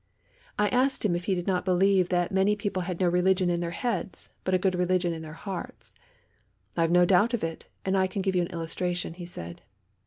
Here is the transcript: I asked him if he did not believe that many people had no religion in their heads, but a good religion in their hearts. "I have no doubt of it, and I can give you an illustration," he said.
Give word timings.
I 0.57 0.67
asked 0.69 1.05
him 1.05 1.15
if 1.15 1.25
he 1.25 1.35
did 1.35 1.45
not 1.45 1.63
believe 1.63 2.09
that 2.09 2.31
many 2.31 2.55
people 2.55 2.81
had 2.81 2.99
no 2.99 3.07
religion 3.07 3.51
in 3.51 3.59
their 3.59 3.69
heads, 3.69 4.29
but 4.43 4.55
a 4.55 4.57
good 4.57 4.73
religion 4.73 5.13
in 5.13 5.21
their 5.21 5.33
hearts. 5.33 5.93
"I 6.75 6.81
have 6.81 6.89
no 6.89 7.05
doubt 7.05 7.35
of 7.35 7.43
it, 7.43 7.67
and 7.85 7.95
I 7.95 8.07
can 8.07 8.23
give 8.23 8.35
you 8.35 8.41
an 8.41 8.47
illustration," 8.51 9.13
he 9.13 9.27
said. 9.27 9.61